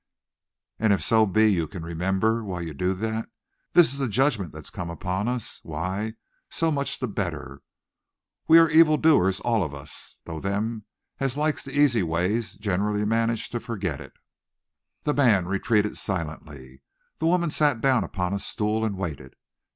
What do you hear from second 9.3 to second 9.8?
all of